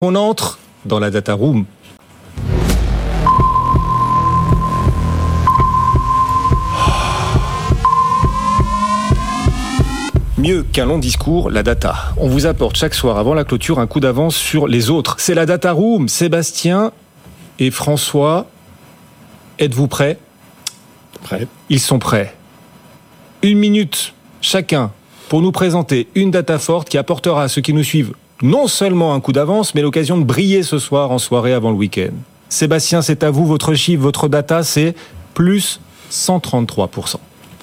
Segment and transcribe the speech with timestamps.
[0.00, 1.64] On entre dans la data room.
[10.36, 12.14] Mieux qu'un long discours, la data.
[12.16, 15.16] On vous apporte chaque soir avant la clôture un coup d'avance sur les autres.
[15.18, 16.06] C'est la data room.
[16.06, 16.92] Sébastien
[17.58, 18.46] et François,
[19.58, 20.20] êtes-vous prêts?
[21.24, 21.48] Prêt.
[21.70, 22.36] Ils sont prêts.
[23.42, 24.92] Une minute chacun
[25.28, 29.14] pour nous présenter une data forte qui apportera à ceux qui nous suivent non seulement
[29.14, 32.12] un coup d'avance, mais l'occasion de briller ce soir en soirée avant le week-end.
[32.48, 34.94] Sébastien, c'est à vous, votre chiffre, votre data, c'est
[35.34, 37.16] plus 133%.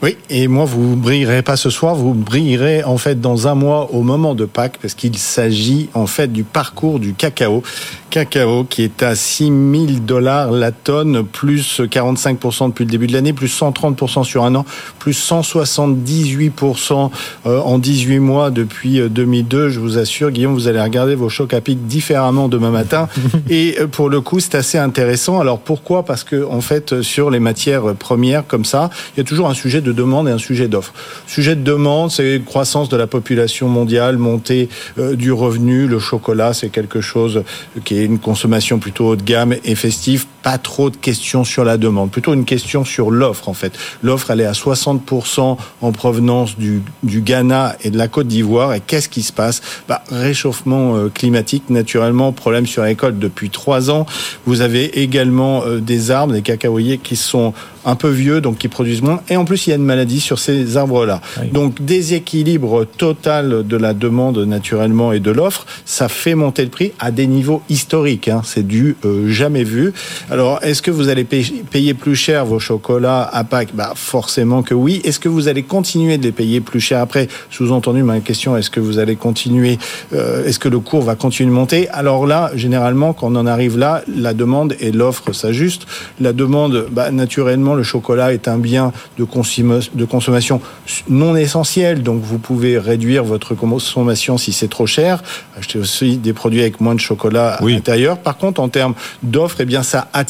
[0.03, 3.89] Oui, et moi, vous brillerez pas ce soir, vous brillerez en fait dans un mois
[3.93, 7.63] au moment de Pâques, parce qu'il s'agit en fait du parcours du cacao.
[8.09, 13.13] Cacao qui est à 6 000 dollars la tonne, plus 45% depuis le début de
[13.13, 14.65] l'année, plus 130% sur un an,
[14.99, 17.09] plus 178%
[17.45, 19.57] euh, en 18 mois depuis 2002.
[19.57, 23.07] Euh, Je vous assure, Guillaume, vous allez regarder vos chocs à pic différemment demain matin.
[23.49, 25.39] Et euh, pour le coup, c'est assez intéressant.
[25.39, 26.03] Alors pourquoi?
[26.03, 29.53] Parce que en fait, sur les matières premières comme ça, il y a toujours un
[29.53, 30.93] sujet de demande et un sujet d'offre.
[31.27, 35.87] Sujet de demande, c'est croissance de la population mondiale, montée euh, du revenu.
[35.87, 37.43] Le chocolat, c'est quelque chose
[37.83, 40.25] qui est une consommation plutôt haut de gamme et festive.
[40.45, 43.73] Pas trop de questions sur la demande, plutôt une question sur l'offre en fait.
[44.03, 48.75] L'offre, elle est à 60% en provenance du, du Ghana et de la Côte d'Ivoire.
[48.75, 49.63] Et qu'est-ce qui se passe?
[49.89, 54.05] Bah, Réchauffement euh, climatique, naturellement, problème sur récolte depuis trois ans.
[54.45, 57.53] Vous avez également euh, des arbres, des cacaoyers qui sont
[57.85, 59.21] un peu vieux, donc qui produisent moins.
[59.29, 61.21] Et en plus, il y a une maladie sur ces arbres-là.
[61.39, 61.49] Oui.
[61.49, 66.93] Donc, déséquilibre total de la demande naturellement et de l'offre, ça fait monter le prix
[66.99, 68.27] à des niveaux historiques.
[68.27, 68.41] Hein.
[68.43, 69.93] C'est du euh, jamais vu.
[70.31, 73.73] Alors, est-ce que vous allez payer, plus cher vos chocolats à Pâques?
[73.73, 75.01] Bah, Forcément que oui.
[75.03, 76.99] Est-ce que vous allez continuer de les payer plus cher?
[76.99, 79.77] Après Sous-entendu, ma question, est-ce que vous allez continuer
[80.13, 81.87] euh, Est-ce que le cours va continuer de monter?
[81.89, 85.85] Alors là, généralement, quand on en arrive là, la demande et l'offre s'ajustent.
[86.19, 90.61] La demande, bah, naturellement, le chocolat est un bien de, consommation, de consommation
[91.09, 95.23] non essentiel, donc vous pouvez réduire votre consommation si c'est trop cher.
[95.57, 97.73] Acheter aussi des produits avec moins de chocolat Oui.
[97.73, 98.17] à l'intérieur.
[98.17, 100.24] Par contre, en termes d'offres, eh bien, ça attire.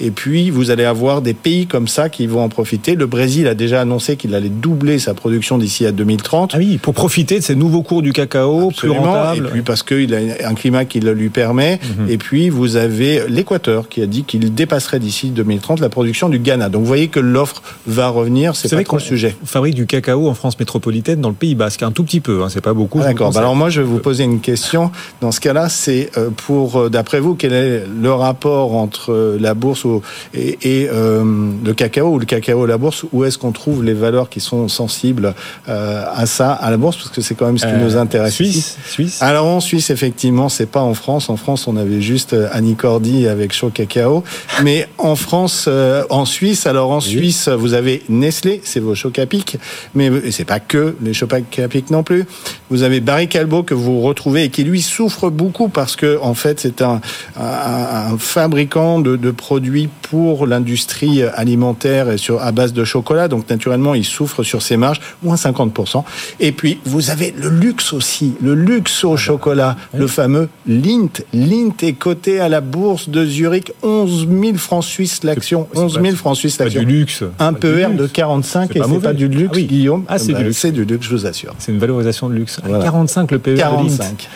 [0.00, 2.94] Et puis, vous allez avoir des pays comme ça qui vont en profiter.
[2.94, 6.52] Le Brésil a déjà annoncé qu'il allait doubler sa production d'ici à 2030.
[6.54, 9.32] Ah oui, pour profiter de ces nouveaux cours du cacao, plus Absolument.
[9.34, 11.78] Et puis parce qu'il a un climat qui le lui permet.
[11.98, 12.10] Mhm.
[12.10, 16.38] Et puis vous avez l'Équateur qui a dit qu'il dépasserait d'ici 2030 la production du
[16.38, 16.68] Ghana.
[16.68, 18.56] Donc vous voyez que l'offre va revenir.
[18.56, 19.36] C'est pas trop qu'on le sujet.
[19.44, 22.48] fabrique du cacao en France métropolitaine dans le Pays Basque, un tout petit peu, hein,
[22.50, 23.00] c'est pas beaucoup.
[23.02, 23.32] Ah, D'accord.
[23.32, 24.90] Bah, alors moi, je vais vous poser une question.
[25.20, 29.38] Dans ce cas-là, c'est euh, pour, euh, d'après vous, quel est le rapport entre euh,
[29.40, 30.02] la bourse ou-
[30.34, 31.24] et, et, euh,
[31.64, 34.40] le cacao ou le cacao et la bourse Où est-ce qu'on trouve les valeurs qui
[34.40, 35.34] sont sensibles
[35.68, 36.96] euh, à ça, à la bourse?
[36.96, 38.40] Parce que c'est quand même ce qui nous intéresse.
[38.40, 38.52] ici.
[38.52, 39.22] Suisse, Suisse.
[39.22, 41.28] Alors en Suisse, effectivement, c'est pas en France.
[41.30, 44.24] En France, on avait juste Annie Cordy avec Chaud Cacao.
[44.62, 45.68] Mais en France,
[46.10, 49.56] en Suisse, alors en Suisse, vous avez Nestlé, c'est vos Chocapic.
[49.94, 52.24] Mais et c'est pas que les Chocapic non plus.
[52.70, 56.34] Vous avez Barry Callebaut que vous retrouvez et qui lui souffre beaucoup parce que en
[56.34, 57.00] fait, c'est un,
[57.38, 63.28] un, un fabricant de, de produits pour l'industrie alimentaire et sur à base de chocolat.
[63.28, 66.04] Donc naturellement, il souffre sur ses marges, moins 50%.
[66.40, 71.24] Et puis vous avez le luxe aussi, le luxe au chocolat, le fameux Lindt.
[71.34, 75.94] Lindt est coté à la bourse de Zurich, 11 000 francs suisses l'action, C'est 11
[75.94, 76.80] pas- 000 francs suisses l'action.
[76.82, 77.24] du luxe.
[77.38, 78.12] Un PER de luxe.
[78.12, 79.64] 45 C'est et c'est pas du luxe, Ah oui.
[79.66, 80.04] Guillaume.
[80.08, 80.58] Ah, c'est Bah, du luxe.
[80.58, 81.54] C'est du luxe, je vous assure.
[81.58, 82.60] C'est une valorisation de luxe.
[82.64, 82.84] Voilà.
[82.84, 83.70] 45 le PE de Lindt.
[83.98, 84.28] 45.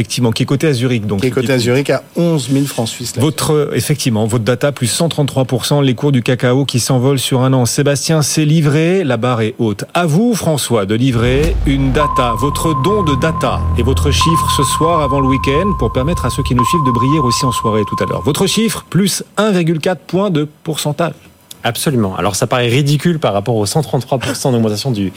[0.00, 1.06] Effectivement, qui est coté à Zurich.
[1.06, 3.12] Donc, Qui est coté à Zurich à 11 000 francs suisses.
[3.18, 7.52] Votre, euh, effectivement, votre data plus 133%, les cours du cacao qui s'envolent sur un
[7.52, 7.66] an.
[7.66, 9.84] Sébastien, c'est livré, la barre est haute.
[9.92, 14.62] À vous, François, de livrer une data, votre don de data et votre chiffre ce
[14.62, 17.52] soir avant le week-end pour permettre à ceux qui nous suivent de briller aussi en
[17.52, 18.22] soirée tout à l'heure.
[18.22, 21.12] Votre chiffre plus 1,4 point de pourcentage.
[21.62, 22.16] Absolument.
[22.16, 25.12] Alors ça paraît ridicule par rapport aux 133% d'augmentation du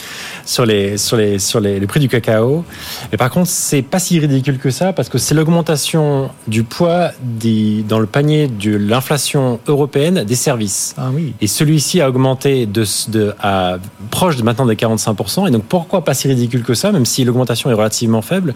[0.45, 2.65] sur les sur les sur les, prix du cacao.
[3.11, 7.11] Mais par contre, c'est pas si ridicule que ça parce que c'est l'augmentation du poids
[7.21, 10.95] des, dans le panier de l'inflation européenne des services.
[10.97, 11.33] Ah oui.
[11.39, 13.77] Et celui-ci a augmenté de, de à
[14.11, 15.47] proche de maintenant des 45%.
[15.47, 18.53] Et donc pourquoi pas si ridicule que ça, même si l'augmentation est relativement faible?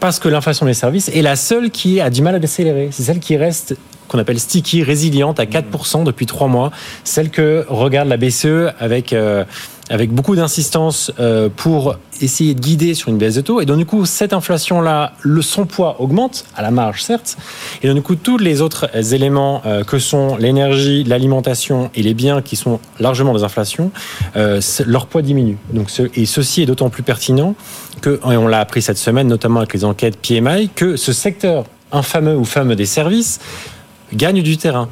[0.00, 2.88] Parce que l'inflation des services est la seule qui a du mal à décélérer.
[2.90, 3.74] C'est celle qui reste
[4.08, 6.70] qu'on appelle sticky, résiliente à 4% depuis trois mois,
[7.04, 9.44] celle que regarde la BCE avec euh,
[9.90, 13.62] avec beaucoup d'insistance euh, pour essayer de guider sur une baisse de taux.
[13.62, 17.38] Et donc, du coup, cette inflation-là, le, son poids augmente, à la marge, certes.
[17.82, 22.12] Et donc, du coup, tous les autres éléments euh, que sont l'énergie, l'alimentation et les
[22.12, 23.90] biens qui sont largement des inflations,
[24.34, 25.56] leur poids diminue.
[25.72, 27.54] Donc, ce, et ceci est d'autant plus pertinent
[28.02, 31.64] que, et on l'a appris cette semaine, notamment avec les enquêtes PMI, que ce secteur
[31.92, 33.40] infameux ou fameux des services,
[34.12, 34.88] gagne du terrain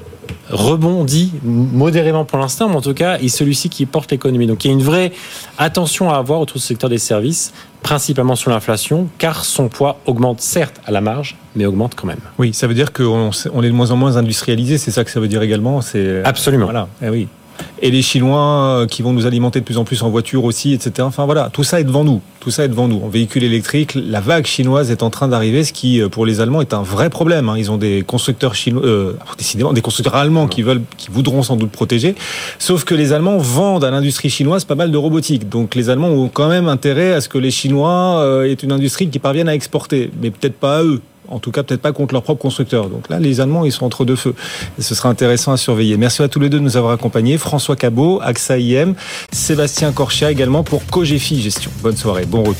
[0.50, 4.46] rebondit modérément pour l'instant, mais en tout cas, est celui-ci qui porte l'économie.
[4.46, 5.12] Donc il y a une vraie
[5.58, 7.52] attention à avoir autour du secteur des services,
[7.82, 12.20] principalement sur l'inflation, car son poids augmente certes à la marge, mais augmente quand même.
[12.38, 15.20] Oui, ça veut dire qu'on est de moins en moins industrialisé, c'est ça que ça
[15.20, 16.66] veut dire également c'est Absolument.
[16.66, 17.28] Voilà, eh oui
[17.82, 20.72] et les Chinois euh, qui vont nous alimenter de plus en plus en voiture aussi,
[20.72, 20.92] etc.
[21.00, 22.20] Enfin voilà, tout ça est devant nous.
[22.40, 23.00] Tout ça est devant nous.
[23.04, 26.40] En véhicule électrique, la vague chinoise est en train d'arriver, ce qui euh, pour les
[26.40, 27.48] Allemands est un vrai problème.
[27.48, 27.56] Hein.
[27.58, 31.56] Ils ont des constructeurs chinois, euh, décidément des constructeurs allemands qui veulent, qui voudront sans
[31.56, 32.14] doute protéger.
[32.58, 35.48] Sauf que les Allemands vendent à l'industrie chinoise pas mal de robotique.
[35.48, 39.08] Donc les Allemands ont quand même intérêt à ce que les Chinois aient une industrie
[39.08, 42.14] qui parvienne à exporter, mais peut-être pas à eux en tout cas peut-être pas contre
[42.14, 42.88] leur propre constructeur.
[42.88, 44.34] Donc là, les Allemands, ils sont entre deux feux.
[44.78, 45.96] Ce sera intéressant à surveiller.
[45.96, 47.38] Merci à tous les deux de nous avoir accompagnés.
[47.38, 48.94] François Cabot, AXA IM,
[49.32, 51.70] Sébastien Corchia également pour Cogefi Gestion.
[51.82, 52.56] Bonne soirée, bon retour.